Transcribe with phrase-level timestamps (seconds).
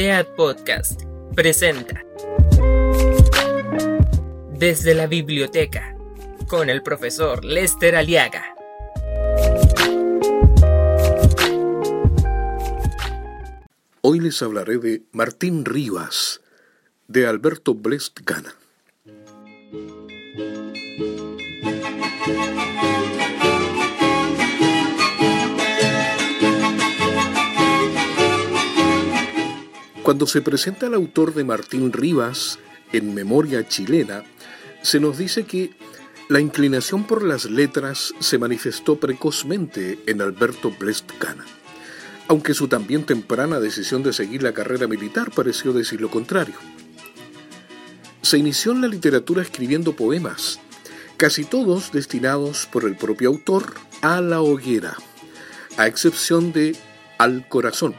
[0.00, 1.02] SEAT Podcast
[1.34, 2.02] presenta
[4.54, 5.94] Desde la Biblioteca
[6.48, 8.54] con el profesor Lester Aliaga.
[14.00, 16.40] Hoy les hablaré de Martín Rivas,
[17.06, 18.54] de Alberto Blest Gana.
[30.02, 32.58] Cuando se presenta el autor de Martín Rivas
[32.92, 34.24] en Memoria Chilena,
[34.82, 35.70] se nos dice que
[36.28, 41.44] la inclinación por las letras se manifestó precozmente en Alberto Blest Gana,
[42.28, 46.54] aunque su también temprana decisión de seguir la carrera militar pareció decir lo contrario.
[48.22, 50.60] Se inició en la literatura escribiendo poemas,
[51.18, 54.96] casi todos destinados por el propio autor a la hoguera,
[55.76, 56.74] a excepción de
[57.18, 57.94] Al Corazón,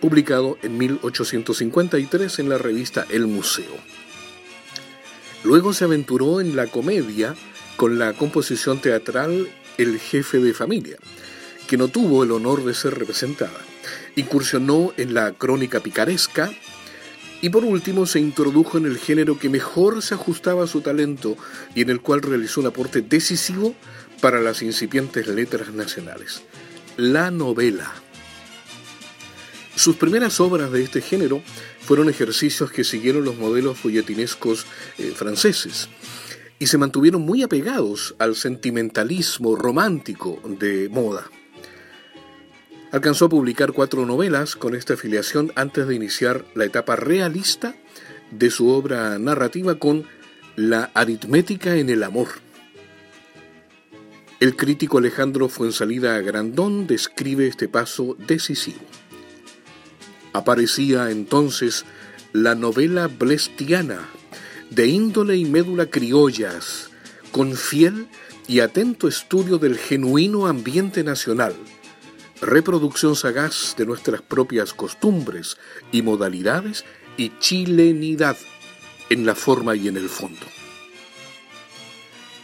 [0.00, 3.76] publicado en 1853 en la revista El Museo.
[5.44, 7.34] Luego se aventuró en la comedia
[7.76, 10.96] con la composición teatral El jefe de familia,
[11.66, 13.60] que no tuvo el honor de ser representada.
[14.16, 16.50] Incursionó en la crónica picaresca
[17.40, 21.36] y por último se introdujo en el género que mejor se ajustaba a su talento
[21.74, 23.74] y en el cual realizó un aporte decisivo
[24.20, 26.42] para las incipientes letras nacionales,
[26.96, 27.94] la novela.
[29.78, 31.40] Sus primeras obras de este género
[31.78, 34.66] fueron ejercicios que siguieron los modelos folletinescos
[34.98, 35.88] eh, franceses
[36.58, 41.30] y se mantuvieron muy apegados al sentimentalismo romántico de moda.
[42.90, 47.76] Alcanzó a publicar cuatro novelas con esta afiliación antes de iniciar la etapa realista
[48.32, 50.06] de su obra narrativa con
[50.56, 52.26] La aritmética en el amor.
[54.40, 58.80] El crítico Alejandro Fuensalida Grandón describe este paso decisivo.
[60.32, 61.84] Aparecía entonces
[62.32, 64.08] la novela blestiana,
[64.70, 66.90] de índole y médula criollas,
[67.32, 68.08] con fiel
[68.46, 71.54] y atento estudio del genuino ambiente nacional,
[72.40, 75.56] reproducción sagaz de nuestras propias costumbres
[75.92, 76.84] y modalidades
[77.16, 78.36] y chilenidad
[79.10, 80.46] en la forma y en el fondo.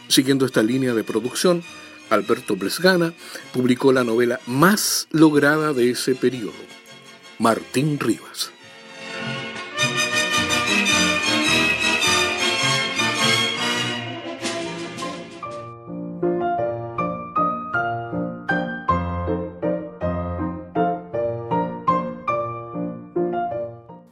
[0.07, 1.63] Siguiendo esta línea de producción,
[2.09, 3.13] Alberto Blesgana
[3.53, 6.53] publicó la novela más lograda de ese periodo,
[7.37, 8.53] Martín Rivas.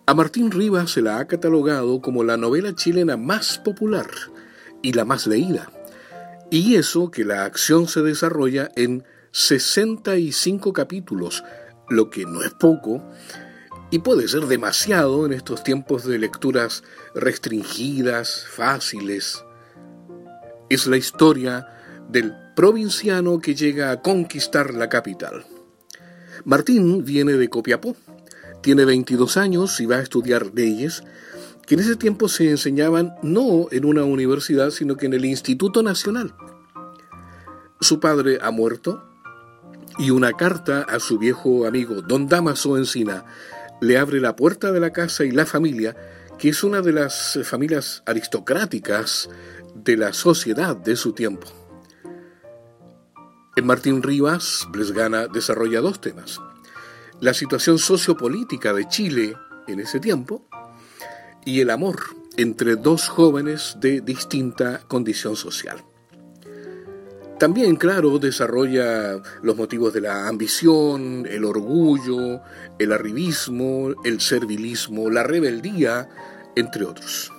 [0.06, 4.08] A Martín Rivas se la ha catalogado como la novela chilena más popular
[4.82, 5.72] y la más leída.
[6.52, 11.44] Y eso que la acción se desarrolla en 65 capítulos,
[11.94, 13.04] lo que no es poco,
[13.92, 16.84] y puede ser demasiado en estos tiempos de lecturas
[17.14, 19.44] restringidas, fáciles.
[20.70, 21.68] Es la historia
[22.10, 25.46] del provinciano que llega a conquistar la capital.
[26.46, 27.96] Martín viene de Copiapó,
[28.62, 31.04] tiene 22 años y va a estudiar leyes,
[31.68, 35.84] que en ese tiempo se enseñaban no en una universidad, sino que en el Instituto
[35.84, 36.34] Nacional.
[37.80, 39.04] Su padre ha muerto,
[39.98, 43.26] y una carta a su viejo amigo don Damaso Encina
[43.82, 45.96] le abre la puerta de la casa y la familia,
[46.40, 49.30] que es una de las familias aristocráticas
[49.76, 51.48] de la sociedad de su tiempo.
[53.56, 56.40] En Martín Rivas, Blesgana desarrolla dos temas.
[57.20, 59.36] La situación sociopolítica de Chile
[59.68, 60.48] en ese tiempo
[61.46, 62.00] y el amor
[62.38, 65.84] entre dos jóvenes de distinta condición social.
[67.44, 72.40] También, claro, desarrolla los motivos de la ambición, el orgullo,
[72.80, 76.08] el arribismo, el servilismo, la rebeldía,
[76.56, 77.34] entre otros.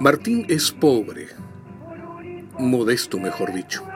[0.00, 1.28] Martín es pobre,
[2.58, 3.86] modesto mejor dicho.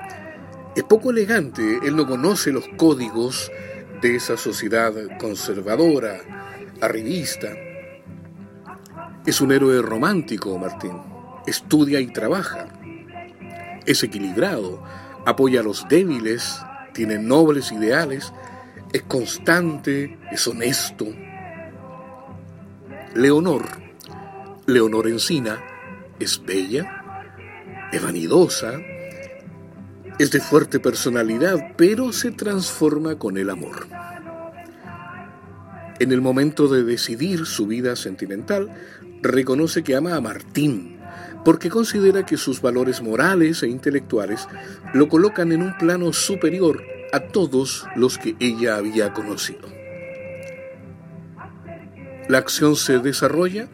[0.76, 3.50] Es poco elegante, él no conoce los códigos
[4.02, 6.20] de esa sociedad conservadora,
[6.82, 7.54] arribista.
[9.24, 10.92] Es un héroe romántico, Martín.
[11.46, 12.68] Estudia y trabaja.
[13.86, 14.84] Es equilibrado,
[15.24, 16.60] apoya a los débiles,
[16.92, 18.30] tiene nobles ideales,
[18.92, 21.06] es constante, es honesto.
[23.14, 23.64] Leonor,
[24.66, 25.64] Leonor Encina,
[26.24, 27.02] es bella,
[27.92, 28.80] es vanidosa,
[30.18, 33.86] es de fuerte personalidad, pero se transforma con el amor.
[36.00, 38.70] En el momento de decidir su vida sentimental,
[39.22, 40.98] reconoce que ama a Martín,
[41.44, 44.48] porque considera que sus valores morales e intelectuales
[44.92, 46.82] lo colocan en un plano superior
[47.12, 49.68] a todos los que ella había conocido.
[52.28, 53.68] La acción se desarrolla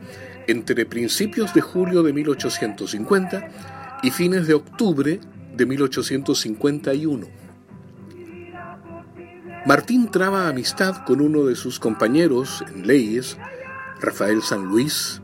[0.50, 5.20] entre principios de julio de 1850 y fines de octubre
[5.55, 7.29] de 1851.
[9.67, 13.37] Martín traba amistad con uno de sus compañeros en leyes,
[14.00, 15.20] Rafael San Luis,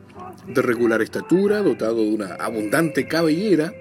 [0.47, 3.73] de regular estatura, dotado de una abundante cabellera,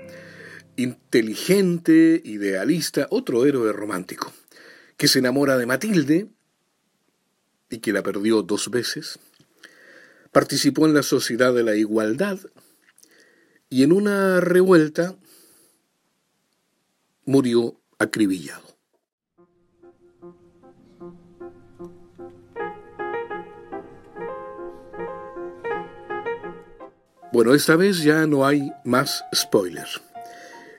[0.77, 4.31] inteligente, idealista, otro héroe romántico,
[4.97, 6.29] que se enamora de Matilde
[7.69, 9.19] y que la perdió dos veces.
[10.35, 12.37] Participó en la Sociedad de la Igualdad
[13.69, 15.15] y en una revuelta
[17.23, 18.77] murió acribillado.
[27.31, 30.01] Bueno, esta vez ya no hay más spoilers.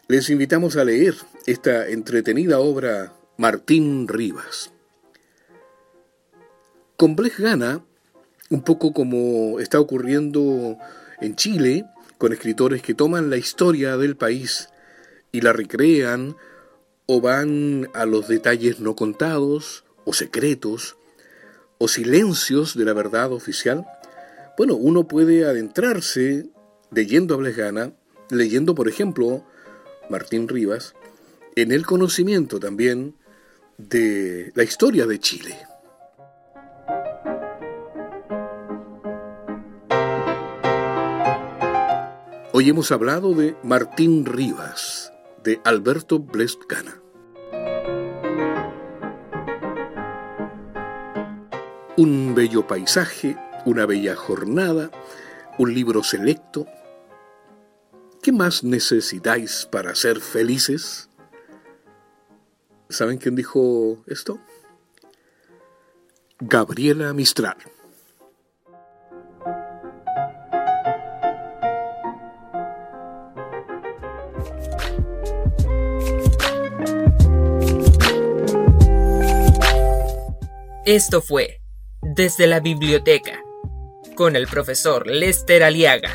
[0.06, 1.14] Les invitamos a leer
[1.46, 4.70] esta entretenida obra Martín Rivas.
[6.98, 7.86] Con Blech Gana,
[8.50, 10.78] un poco como está ocurriendo
[11.20, 11.84] en Chile,
[12.18, 14.68] con escritores que toman la historia del país
[15.32, 16.36] y la recrean
[17.06, 20.96] o van a los detalles no contados o secretos
[21.78, 23.86] o silencios de la verdad oficial,
[24.56, 26.46] bueno, uno puede adentrarse
[26.90, 27.92] leyendo a Blejana,
[28.30, 29.44] leyendo, por ejemplo,
[30.08, 30.94] Martín Rivas,
[31.54, 33.14] en el conocimiento también
[33.76, 35.56] de la historia de Chile.
[42.58, 45.12] Hoy hemos hablado de Martín Rivas,
[45.44, 47.02] de Alberto Blestgana.
[51.98, 53.36] Un bello paisaje,
[53.66, 54.90] una bella jornada,
[55.58, 56.66] un libro selecto.
[58.22, 61.10] ¿Qué más necesitáis para ser felices?
[62.88, 64.40] ¿Saben quién dijo esto?
[66.40, 67.58] Gabriela Mistral.
[80.96, 81.60] Esto fue
[82.00, 83.44] Desde la Biblioteca
[84.14, 86.10] con el profesor Lester Aliaga.